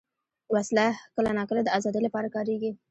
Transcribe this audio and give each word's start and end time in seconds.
وسله 0.53 0.87
کله 1.15 1.29
ناکله 1.37 1.61
د 1.63 1.69
ازادۍ 1.77 2.01
لپاره 2.03 2.27
کارېږي 2.35 2.71